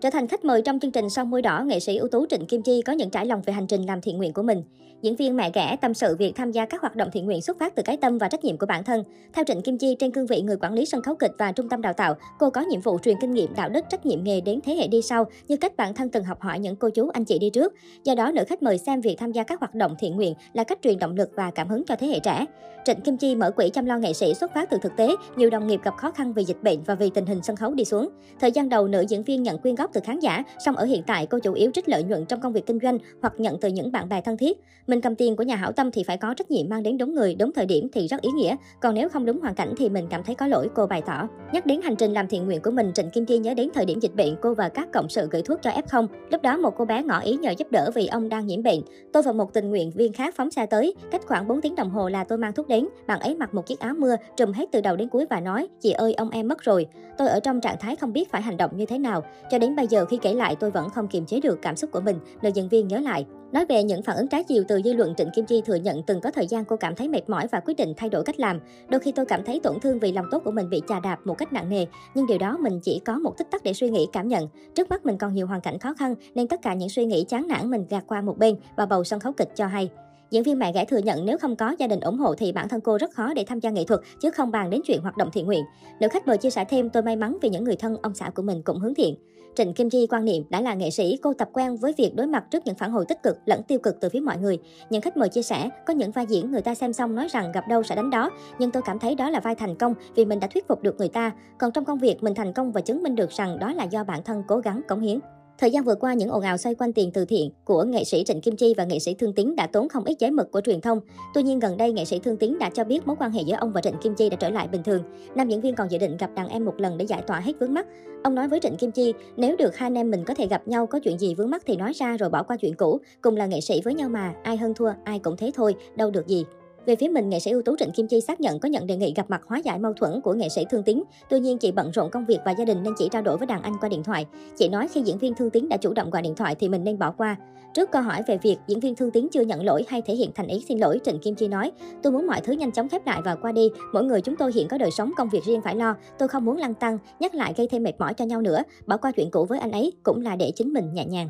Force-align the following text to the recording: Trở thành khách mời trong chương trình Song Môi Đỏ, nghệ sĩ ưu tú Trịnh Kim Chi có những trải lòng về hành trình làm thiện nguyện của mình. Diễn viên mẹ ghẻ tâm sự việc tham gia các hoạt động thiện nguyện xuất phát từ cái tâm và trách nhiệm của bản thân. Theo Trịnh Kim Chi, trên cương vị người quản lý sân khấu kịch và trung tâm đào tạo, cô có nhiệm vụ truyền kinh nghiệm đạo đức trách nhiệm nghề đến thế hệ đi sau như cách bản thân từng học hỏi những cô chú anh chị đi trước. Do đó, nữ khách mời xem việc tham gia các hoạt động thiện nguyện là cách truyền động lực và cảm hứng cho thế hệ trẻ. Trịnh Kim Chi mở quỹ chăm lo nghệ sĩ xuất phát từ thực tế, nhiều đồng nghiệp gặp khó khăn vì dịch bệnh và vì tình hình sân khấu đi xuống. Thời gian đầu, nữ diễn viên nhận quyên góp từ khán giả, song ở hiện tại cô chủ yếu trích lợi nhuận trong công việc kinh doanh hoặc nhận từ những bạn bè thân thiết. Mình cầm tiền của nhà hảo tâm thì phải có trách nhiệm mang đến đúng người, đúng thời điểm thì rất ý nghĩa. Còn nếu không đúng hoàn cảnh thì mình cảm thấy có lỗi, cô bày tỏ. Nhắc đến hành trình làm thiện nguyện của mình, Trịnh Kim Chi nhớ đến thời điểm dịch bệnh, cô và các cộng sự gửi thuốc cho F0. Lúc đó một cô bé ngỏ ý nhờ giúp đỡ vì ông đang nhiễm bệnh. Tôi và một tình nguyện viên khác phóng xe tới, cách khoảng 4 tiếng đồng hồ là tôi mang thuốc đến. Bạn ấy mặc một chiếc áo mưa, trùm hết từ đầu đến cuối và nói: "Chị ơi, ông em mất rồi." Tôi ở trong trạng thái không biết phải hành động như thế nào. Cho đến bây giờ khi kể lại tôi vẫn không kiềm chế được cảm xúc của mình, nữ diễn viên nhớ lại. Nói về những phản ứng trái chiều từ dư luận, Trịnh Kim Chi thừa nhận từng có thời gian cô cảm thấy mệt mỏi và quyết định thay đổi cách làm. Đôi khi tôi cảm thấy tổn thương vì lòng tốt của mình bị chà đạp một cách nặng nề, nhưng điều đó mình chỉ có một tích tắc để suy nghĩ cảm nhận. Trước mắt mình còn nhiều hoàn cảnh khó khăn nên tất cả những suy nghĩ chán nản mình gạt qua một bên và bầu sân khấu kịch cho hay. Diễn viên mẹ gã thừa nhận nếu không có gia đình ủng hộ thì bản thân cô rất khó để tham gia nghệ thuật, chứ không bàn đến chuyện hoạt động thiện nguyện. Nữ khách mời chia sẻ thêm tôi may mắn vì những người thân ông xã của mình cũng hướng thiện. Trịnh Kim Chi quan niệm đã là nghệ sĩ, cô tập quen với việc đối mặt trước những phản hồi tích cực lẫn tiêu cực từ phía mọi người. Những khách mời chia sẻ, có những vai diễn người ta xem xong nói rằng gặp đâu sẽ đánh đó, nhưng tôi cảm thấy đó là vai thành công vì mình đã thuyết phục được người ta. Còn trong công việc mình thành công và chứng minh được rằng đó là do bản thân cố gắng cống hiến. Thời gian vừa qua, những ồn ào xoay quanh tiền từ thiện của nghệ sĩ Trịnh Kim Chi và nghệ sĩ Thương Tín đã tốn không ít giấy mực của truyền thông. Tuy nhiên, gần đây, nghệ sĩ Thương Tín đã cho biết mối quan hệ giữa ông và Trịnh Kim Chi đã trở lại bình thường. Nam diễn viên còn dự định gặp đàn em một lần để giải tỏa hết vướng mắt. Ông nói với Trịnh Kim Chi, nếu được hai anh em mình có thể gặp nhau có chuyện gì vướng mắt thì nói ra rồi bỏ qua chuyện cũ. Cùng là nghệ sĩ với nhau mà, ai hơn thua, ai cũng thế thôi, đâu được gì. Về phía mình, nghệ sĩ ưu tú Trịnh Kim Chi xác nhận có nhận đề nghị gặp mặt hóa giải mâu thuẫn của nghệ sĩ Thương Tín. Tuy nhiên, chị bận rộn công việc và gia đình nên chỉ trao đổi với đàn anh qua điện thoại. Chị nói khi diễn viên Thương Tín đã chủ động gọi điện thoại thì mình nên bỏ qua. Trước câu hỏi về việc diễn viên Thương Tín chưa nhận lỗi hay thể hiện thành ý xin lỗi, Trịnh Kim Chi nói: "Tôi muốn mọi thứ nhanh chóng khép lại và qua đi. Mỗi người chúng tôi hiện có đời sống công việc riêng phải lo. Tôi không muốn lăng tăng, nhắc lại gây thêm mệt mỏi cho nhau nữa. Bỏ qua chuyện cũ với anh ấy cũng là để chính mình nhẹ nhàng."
Trở 0.00 0.10
thành 0.10 0.28
khách 0.28 0.44
mời 0.44 0.62
trong 0.62 0.80
chương 0.80 0.90
trình 0.90 1.10
Song 1.10 1.30
Môi 1.30 1.42
Đỏ, 1.42 1.62
nghệ 1.66 1.80
sĩ 1.80 1.96
ưu 1.96 2.08
tú 2.08 2.26
Trịnh 2.26 2.46
Kim 2.46 2.62
Chi 2.62 2.82
có 2.82 2.92
những 2.92 3.10
trải 3.10 3.26
lòng 3.26 3.42
về 3.46 3.52
hành 3.52 3.66
trình 3.66 3.86
làm 3.86 4.00
thiện 4.00 4.16
nguyện 4.16 4.32
của 4.32 4.42
mình. 4.42 4.62
Diễn 5.02 5.16
viên 5.16 5.36
mẹ 5.36 5.50
ghẻ 5.54 5.76
tâm 5.80 5.94
sự 5.94 6.16
việc 6.18 6.32
tham 6.36 6.52
gia 6.52 6.66
các 6.66 6.80
hoạt 6.80 6.96
động 6.96 7.08
thiện 7.12 7.24
nguyện 7.24 7.42
xuất 7.42 7.58
phát 7.58 7.74
từ 7.74 7.82
cái 7.82 7.96
tâm 7.96 8.18
và 8.18 8.28
trách 8.28 8.44
nhiệm 8.44 8.58
của 8.58 8.66
bản 8.66 8.84
thân. 8.84 9.04
Theo 9.32 9.44
Trịnh 9.44 9.62
Kim 9.62 9.78
Chi, 9.78 9.96
trên 9.98 10.10
cương 10.10 10.26
vị 10.26 10.42
người 10.42 10.56
quản 10.60 10.72
lý 10.72 10.86
sân 10.86 11.02
khấu 11.02 11.14
kịch 11.14 11.32
và 11.38 11.52
trung 11.52 11.68
tâm 11.68 11.82
đào 11.82 11.92
tạo, 11.92 12.14
cô 12.38 12.50
có 12.50 12.60
nhiệm 12.60 12.80
vụ 12.80 12.98
truyền 12.98 13.16
kinh 13.20 13.34
nghiệm 13.34 13.54
đạo 13.54 13.68
đức 13.68 13.84
trách 13.90 14.06
nhiệm 14.06 14.24
nghề 14.24 14.40
đến 14.40 14.60
thế 14.64 14.74
hệ 14.74 14.86
đi 14.86 15.02
sau 15.02 15.24
như 15.48 15.56
cách 15.56 15.76
bản 15.76 15.94
thân 15.94 16.08
từng 16.08 16.24
học 16.24 16.40
hỏi 16.40 16.58
những 16.58 16.76
cô 16.76 16.90
chú 16.90 17.08
anh 17.08 17.24
chị 17.24 17.38
đi 17.38 17.50
trước. 17.50 17.74
Do 18.04 18.14
đó, 18.14 18.32
nữ 18.34 18.44
khách 18.48 18.62
mời 18.62 18.78
xem 18.78 19.00
việc 19.00 19.16
tham 19.18 19.32
gia 19.32 19.42
các 19.42 19.60
hoạt 19.60 19.74
động 19.74 19.94
thiện 19.98 20.16
nguyện 20.16 20.34
là 20.52 20.64
cách 20.64 20.78
truyền 20.82 20.98
động 20.98 21.16
lực 21.16 21.30
và 21.34 21.50
cảm 21.50 21.68
hứng 21.68 21.84
cho 21.84 21.96
thế 21.96 22.06
hệ 22.06 22.18
trẻ. 22.18 22.44
Trịnh 22.84 23.00
Kim 23.00 23.16
Chi 23.16 23.34
mở 23.34 23.50
quỹ 23.50 23.68
chăm 23.68 23.84
lo 23.84 23.98
nghệ 23.98 24.12
sĩ 24.12 24.34
xuất 24.34 24.54
phát 24.54 24.70
từ 24.70 24.78
thực 24.82 24.92
tế, 24.96 25.08
nhiều 25.36 25.50
đồng 25.50 25.66
nghiệp 25.66 25.80
gặp 25.84 25.94
khó 25.96 26.10
khăn 26.10 26.32
vì 26.32 26.44
dịch 26.44 26.62
bệnh 26.62 26.82
và 26.82 26.94
vì 26.94 27.10
tình 27.10 27.26
hình 27.26 27.40
sân 27.42 27.56
khấu 27.56 27.74
đi 27.74 27.84
xuống. 27.84 28.08
Thời 28.40 28.52
gian 28.52 28.68
đầu, 28.68 28.88
nữ 28.88 29.04
diễn 29.08 29.22
viên 29.22 29.42
nhận 29.42 29.58
quyên 29.58 29.74
góp 29.74 29.85
từ 29.92 30.00
khán 30.04 30.18
giả, 30.18 30.42
song 30.58 30.76
ở 30.76 30.84
hiện 30.84 31.02
tại 31.06 31.26
cô 31.26 31.38
chủ 31.38 31.52
yếu 31.52 31.70
trích 31.74 31.88
lợi 31.88 32.02
nhuận 32.02 32.26
trong 32.26 32.40
công 32.40 32.52
việc 32.52 32.66
kinh 32.66 32.78
doanh 32.82 32.98
hoặc 33.22 33.34
nhận 33.38 33.60
từ 33.60 33.68
những 33.68 33.92
bạn 33.92 34.08
bè 34.08 34.20
thân 34.20 34.36
thiết. 34.36 34.58
Mình 34.86 35.00
cầm 35.00 35.14
tiền 35.14 35.36
của 35.36 35.42
nhà 35.42 35.56
hảo 35.56 35.72
tâm 35.72 35.90
thì 35.90 36.02
phải 36.02 36.16
có 36.16 36.34
trách 36.34 36.50
nhiệm 36.50 36.68
mang 36.68 36.82
đến 36.82 36.98
đúng 36.98 37.14
người, 37.14 37.34
đúng 37.34 37.52
thời 37.52 37.66
điểm 37.66 37.88
thì 37.92 38.08
rất 38.08 38.20
ý 38.20 38.30
nghĩa. 38.30 38.56
Còn 38.80 38.94
nếu 38.94 39.08
không 39.08 39.26
đúng 39.26 39.40
hoàn 39.40 39.54
cảnh 39.54 39.74
thì 39.76 39.88
mình 39.88 40.06
cảm 40.10 40.22
thấy 40.22 40.34
có 40.34 40.46
lỗi, 40.46 40.68
cô 40.74 40.86
bày 40.86 41.02
tỏ. 41.02 41.28
Nhắc 41.52 41.66
đến 41.66 41.80
hành 41.82 41.96
trình 41.96 42.12
làm 42.12 42.28
thiện 42.28 42.46
nguyện 42.46 42.60
của 42.62 42.70
mình, 42.70 42.92
Trịnh 42.94 43.10
Kim 43.10 43.24
Chi 43.24 43.38
nhớ 43.38 43.54
đến 43.54 43.68
thời 43.74 43.84
điểm 43.84 44.00
dịch 44.00 44.14
bệnh, 44.14 44.36
cô 44.42 44.54
và 44.54 44.68
các 44.68 44.88
cộng 44.92 45.08
sự 45.08 45.28
gửi 45.30 45.42
thuốc 45.42 45.62
cho 45.62 45.70
F0. 45.70 46.06
Lúc 46.30 46.42
đó 46.42 46.56
một 46.56 46.74
cô 46.76 46.84
bé 46.84 47.02
ngỏ 47.02 47.20
ý 47.20 47.36
nhờ 47.36 47.50
giúp 47.58 47.70
đỡ 47.70 47.90
vì 47.94 48.06
ông 48.06 48.28
đang 48.28 48.46
nhiễm 48.46 48.62
bệnh. 48.62 48.80
Tôi 49.12 49.22
và 49.22 49.32
một 49.32 49.52
tình 49.52 49.70
nguyện 49.70 49.90
viên 49.90 50.12
khác 50.12 50.34
phóng 50.36 50.50
xe 50.50 50.66
tới, 50.66 50.94
cách 51.10 51.22
khoảng 51.26 51.48
4 51.48 51.60
tiếng 51.60 51.74
đồng 51.74 51.90
hồ 51.90 52.08
là 52.08 52.24
tôi 52.24 52.38
mang 52.38 52.52
thuốc 52.52 52.68
đến. 52.68 52.88
Bạn 53.06 53.20
ấy 53.20 53.34
mặc 53.34 53.54
một 53.54 53.66
chiếc 53.66 53.80
áo 53.80 53.94
mưa, 53.98 54.16
trùm 54.36 54.52
hết 54.52 54.64
từ 54.72 54.80
đầu 54.80 54.96
đến 54.96 55.08
cuối 55.08 55.26
và 55.30 55.40
nói: 55.40 55.68
"Chị 55.80 55.92
ơi, 55.92 56.14
ông 56.14 56.30
em 56.30 56.48
mất 56.48 56.62
rồi." 56.62 56.86
Tôi 57.18 57.28
ở 57.28 57.40
trong 57.40 57.60
trạng 57.60 57.76
thái 57.80 57.96
không 57.96 58.12
biết 58.12 58.30
phải 58.30 58.42
hành 58.42 58.56
động 58.56 58.70
như 58.76 58.86
thế 58.86 58.98
nào. 58.98 59.22
Cho 59.50 59.58
đến 59.58 59.75
bây 59.76 59.86
giờ 59.86 60.04
khi 60.04 60.18
kể 60.22 60.34
lại 60.34 60.56
tôi 60.60 60.70
vẫn 60.70 60.90
không 60.90 61.08
kiềm 61.08 61.26
chế 61.26 61.40
được 61.40 61.58
cảm 61.62 61.76
xúc 61.76 61.90
của 61.92 62.00
mình, 62.00 62.18
nữ 62.42 62.50
diễn 62.54 62.68
viên 62.68 62.88
nhớ 62.88 62.98
lại. 62.98 63.26
Nói 63.52 63.66
về 63.66 63.82
những 63.82 64.02
phản 64.02 64.16
ứng 64.16 64.28
trái 64.28 64.44
chiều 64.44 64.64
từ 64.68 64.80
dư 64.84 64.92
luận, 64.92 65.14
Trịnh 65.16 65.30
Kim 65.34 65.46
Chi 65.46 65.62
thừa 65.66 65.74
nhận 65.74 66.02
từng 66.02 66.20
có 66.20 66.30
thời 66.30 66.46
gian 66.46 66.64
cô 66.64 66.76
cảm 66.76 66.94
thấy 66.94 67.08
mệt 67.08 67.28
mỏi 67.28 67.46
và 67.52 67.60
quyết 67.60 67.74
định 67.76 67.94
thay 67.96 68.08
đổi 68.08 68.24
cách 68.24 68.40
làm. 68.40 68.60
Đôi 68.88 69.00
khi 69.00 69.12
tôi 69.12 69.26
cảm 69.26 69.44
thấy 69.44 69.60
tổn 69.60 69.80
thương 69.80 69.98
vì 69.98 70.12
lòng 70.12 70.26
tốt 70.30 70.42
của 70.44 70.50
mình 70.50 70.70
bị 70.70 70.82
chà 70.88 71.00
đạp 71.00 71.18
một 71.24 71.38
cách 71.38 71.52
nặng 71.52 71.68
nề, 71.68 71.86
nhưng 72.14 72.26
điều 72.26 72.38
đó 72.38 72.56
mình 72.60 72.80
chỉ 72.80 73.00
có 73.04 73.18
một 73.18 73.38
tích 73.38 73.50
tắc 73.50 73.62
để 73.62 73.72
suy 73.72 73.90
nghĩ 73.90 74.06
cảm 74.12 74.28
nhận. 74.28 74.48
Trước 74.74 74.90
mắt 74.90 75.06
mình 75.06 75.18
còn 75.18 75.34
nhiều 75.34 75.46
hoàn 75.46 75.60
cảnh 75.60 75.78
khó 75.78 75.94
khăn 75.94 76.14
nên 76.34 76.48
tất 76.48 76.62
cả 76.62 76.74
những 76.74 76.88
suy 76.88 77.04
nghĩ 77.04 77.24
chán 77.28 77.48
nản 77.48 77.70
mình 77.70 77.86
gạt 77.90 78.04
qua 78.06 78.20
một 78.20 78.38
bên 78.38 78.56
và 78.76 78.86
bầu 78.86 79.04
sân 79.04 79.20
khấu 79.20 79.32
kịch 79.32 79.48
cho 79.54 79.66
hay. 79.66 79.90
Diễn 80.30 80.42
viên 80.42 80.58
mẹ 80.58 80.72
gã 80.72 80.84
thừa 80.84 80.98
nhận 80.98 81.24
nếu 81.24 81.38
không 81.38 81.56
có 81.56 81.74
gia 81.78 81.86
đình 81.86 82.00
ủng 82.00 82.18
hộ 82.18 82.34
thì 82.34 82.52
bản 82.52 82.68
thân 82.68 82.80
cô 82.80 82.98
rất 82.98 83.10
khó 83.12 83.34
để 83.34 83.44
tham 83.44 83.60
gia 83.60 83.70
nghệ 83.70 83.84
thuật, 83.84 84.00
chứ 84.20 84.30
không 84.30 84.50
bàn 84.50 84.70
đến 84.70 84.80
chuyện 84.84 85.00
hoạt 85.00 85.16
động 85.16 85.30
thiện 85.32 85.46
nguyện. 85.46 85.64
Nữ 86.00 86.08
khách 86.08 86.26
mời 86.26 86.38
chia 86.38 86.50
sẻ 86.50 86.64
thêm 86.64 86.90
tôi 86.90 87.02
may 87.02 87.16
mắn 87.16 87.38
vì 87.42 87.48
những 87.48 87.64
người 87.64 87.76
thân 87.76 87.96
ông 88.02 88.14
xã 88.14 88.30
của 88.30 88.42
mình 88.42 88.62
cũng 88.62 88.78
hướng 88.78 88.94
thiện. 88.94 89.14
Trịnh 89.56 89.74
Kim 89.74 89.90
Chi 89.90 90.06
quan 90.10 90.24
niệm 90.24 90.42
đã 90.48 90.60
là 90.60 90.74
nghệ 90.74 90.90
sĩ, 90.90 91.18
cô 91.22 91.34
tập 91.34 91.48
quen 91.52 91.76
với 91.76 91.94
việc 91.98 92.14
đối 92.14 92.26
mặt 92.26 92.44
trước 92.50 92.62
những 92.66 92.74
phản 92.74 92.90
hồi 92.90 93.04
tích 93.08 93.22
cực 93.22 93.38
lẫn 93.46 93.62
tiêu 93.62 93.78
cực 93.78 94.00
từ 94.00 94.08
phía 94.08 94.20
mọi 94.20 94.38
người. 94.38 94.58
Những 94.90 95.02
khách 95.02 95.16
mời 95.16 95.28
chia 95.28 95.42
sẻ, 95.42 95.68
có 95.86 95.94
những 95.94 96.10
vai 96.10 96.26
diễn 96.26 96.50
người 96.50 96.62
ta 96.62 96.74
xem 96.74 96.92
xong 96.92 97.14
nói 97.14 97.28
rằng 97.30 97.52
gặp 97.52 97.68
đâu 97.68 97.82
sẽ 97.82 97.96
đánh 97.96 98.10
đó, 98.10 98.30
nhưng 98.58 98.70
tôi 98.70 98.82
cảm 98.86 98.98
thấy 98.98 99.14
đó 99.14 99.30
là 99.30 99.40
vai 99.40 99.54
thành 99.54 99.76
công 99.76 99.94
vì 100.14 100.24
mình 100.24 100.40
đã 100.40 100.48
thuyết 100.48 100.68
phục 100.68 100.82
được 100.82 100.96
người 100.98 101.08
ta. 101.08 101.32
Còn 101.58 101.72
trong 101.72 101.84
công 101.84 101.98
việc 101.98 102.22
mình 102.22 102.34
thành 102.34 102.52
công 102.52 102.72
và 102.72 102.80
chứng 102.80 103.02
minh 103.02 103.14
được 103.14 103.30
rằng 103.30 103.58
đó 103.58 103.72
là 103.72 103.84
do 103.84 104.04
bản 104.04 104.22
thân 104.22 104.42
cố 104.48 104.58
gắng 104.58 104.80
cống 104.88 105.00
hiến. 105.00 105.18
Thời 105.58 105.70
gian 105.70 105.84
vừa 105.84 105.94
qua, 105.94 106.14
những 106.14 106.28
ồn 106.28 106.42
ào 106.42 106.56
xoay 106.56 106.74
quanh 106.74 106.92
tiền 106.92 107.10
từ 107.10 107.24
thiện 107.24 107.50
của 107.64 107.84
nghệ 107.84 108.04
sĩ 108.04 108.24
Trịnh 108.24 108.40
Kim 108.40 108.56
Chi 108.56 108.74
và 108.76 108.84
nghệ 108.84 108.98
sĩ 108.98 109.14
Thương 109.14 109.32
Tín 109.32 109.56
đã 109.56 109.66
tốn 109.66 109.88
không 109.88 110.04
ít 110.04 110.18
giấy 110.18 110.30
mực 110.30 110.50
của 110.50 110.60
truyền 110.60 110.80
thông. 110.80 111.00
Tuy 111.34 111.42
nhiên, 111.42 111.58
gần 111.58 111.76
đây, 111.76 111.92
nghệ 111.92 112.04
sĩ 112.04 112.18
Thương 112.18 112.36
Tín 112.36 112.58
đã 112.60 112.70
cho 112.70 112.84
biết 112.84 113.06
mối 113.06 113.16
quan 113.18 113.30
hệ 113.30 113.42
giữa 113.42 113.54
ông 113.54 113.72
và 113.72 113.80
Trịnh 113.80 113.96
Kim 114.02 114.14
Chi 114.14 114.28
đã 114.28 114.36
trở 114.36 114.50
lại 114.50 114.68
bình 114.68 114.82
thường. 114.82 115.02
Nam 115.34 115.48
diễn 115.48 115.60
viên 115.60 115.74
còn 115.74 115.90
dự 115.90 115.98
định 115.98 116.16
gặp 116.16 116.30
đàn 116.34 116.48
em 116.48 116.64
một 116.64 116.80
lần 116.80 116.98
để 116.98 117.04
giải 117.04 117.22
tỏa 117.26 117.40
hết 117.40 117.52
vướng 117.60 117.74
mắt. 117.74 117.86
Ông 118.24 118.34
nói 118.34 118.48
với 118.48 118.60
Trịnh 118.60 118.76
Kim 118.76 118.90
Chi, 118.90 119.14
nếu 119.36 119.56
được 119.56 119.76
hai 119.76 119.86
anh 119.86 119.94
em 119.94 120.10
mình 120.10 120.24
có 120.24 120.34
thể 120.34 120.46
gặp 120.46 120.68
nhau 120.68 120.86
có 120.86 120.98
chuyện 120.98 121.18
gì 121.18 121.34
vướng 121.34 121.50
mắt 121.50 121.62
thì 121.66 121.76
nói 121.76 121.92
ra 121.92 122.16
rồi 122.16 122.30
bỏ 122.30 122.42
qua 122.42 122.56
chuyện 122.56 122.74
cũ. 122.74 123.00
Cùng 123.20 123.36
là 123.36 123.46
nghệ 123.46 123.60
sĩ 123.60 123.80
với 123.84 123.94
nhau 123.94 124.08
mà, 124.08 124.34
ai 124.42 124.56
hơn 124.56 124.74
thua, 124.74 124.92
ai 125.04 125.18
cũng 125.18 125.36
thế 125.36 125.50
thôi, 125.54 125.74
đâu 125.96 126.10
được 126.10 126.26
gì. 126.26 126.44
Về 126.86 126.96
phía 126.96 127.08
mình, 127.08 127.28
nghệ 127.28 127.40
sĩ 127.40 127.50
ưu 127.50 127.62
tú 127.62 127.76
Trịnh 127.76 127.90
Kim 127.90 128.06
Chi 128.06 128.20
xác 128.20 128.40
nhận 128.40 128.58
có 128.58 128.68
nhận 128.68 128.86
đề 128.86 128.96
nghị 128.96 129.12
gặp 129.16 129.30
mặt 129.30 129.42
hóa 129.46 129.58
giải 129.58 129.78
mâu 129.78 129.92
thuẫn 129.92 130.20
của 130.20 130.34
nghệ 130.34 130.48
sĩ 130.48 130.64
Thương 130.70 130.82
Tín. 130.82 131.02
Tuy 131.30 131.40
nhiên, 131.40 131.58
chị 131.58 131.72
bận 131.72 131.90
rộn 131.90 132.10
công 132.10 132.24
việc 132.24 132.38
và 132.44 132.52
gia 132.58 132.64
đình 132.64 132.82
nên 132.82 132.94
chỉ 132.98 133.08
trao 133.12 133.22
đổi 133.22 133.36
với 133.36 133.46
đàn 133.46 133.62
anh 133.62 133.72
qua 133.80 133.88
điện 133.88 134.02
thoại. 134.02 134.26
Chị 134.58 134.68
nói 134.68 134.88
khi 134.88 135.00
diễn 135.00 135.18
viên 135.18 135.34
Thương 135.34 135.50
Tín 135.50 135.68
đã 135.68 135.76
chủ 135.76 135.92
động 135.92 136.10
gọi 136.10 136.22
điện 136.22 136.34
thoại 136.34 136.54
thì 136.54 136.68
mình 136.68 136.84
nên 136.84 136.98
bỏ 136.98 137.10
qua. 137.10 137.36
Trước 137.74 137.90
câu 137.90 138.02
hỏi 138.02 138.22
về 138.26 138.38
việc 138.42 138.56
diễn 138.66 138.80
viên 138.80 138.94
Thương 138.94 139.10
Tín 139.10 139.28
chưa 139.32 139.40
nhận 139.40 139.64
lỗi 139.64 139.84
hay 139.88 140.02
thể 140.02 140.14
hiện 140.14 140.30
thành 140.34 140.46
ý 140.46 140.64
xin 140.68 140.78
lỗi, 140.78 141.00
Trịnh 141.04 141.18
Kim 141.18 141.34
Chi 141.34 141.48
nói: 141.48 141.72
"Tôi 142.02 142.12
muốn 142.12 142.26
mọi 142.26 142.40
thứ 142.40 142.52
nhanh 142.52 142.72
chóng 142.72 142.88
khép 142.88 143.06
lại 143.06 143.20
và 143.24 143.34
qua 143.34 143.52
đi. 143.52 143.70
Mỗi 143.92 144.04
người 144.04 144.20
chúng 144.20 144.36
tôi 144.36 144.52
hiện 144.54 144.68
có 144.68 144.78
đời 144.78 144.90
sống 144.90 145.12
công 145.16 145.28
việc 145.28 145.44
riêng 145.44 145.60
phải 145.64 145.76
lo. 145.76 145.96
Tôi 146.18 146.28
không 146.28 146.44
muốn 146.44 146.56
lăng 146.56 146.74
tăng, 146.74 146.98
nhắc 147.20 147.34
lại 147.34 147.54
gây 147.56 147.68
thêm 147.68 147.82
mệt 147.82 147.94
mỏi 147.98 148.14
cho 148.14 148.24
nhau 148.24 148.40
nữa. 148.40 148.62
Bỏ 148.86 148.96
qua 148.96 149.12
chuyện 149.12 149.30
cũ 149.30 149.44
với 149.44 149.58
anh 149.58 149.70
ấy 149.70 149.92
cũng 150.02 150.20
là 150.20 150.36
để 150.36 150.52
chính 150.54 150.72
mình 150.72 150.94
nhẹ 150.94 151.04
nhàng." 151.04 151.28